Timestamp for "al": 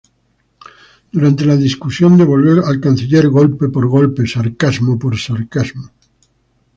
2.65-2.79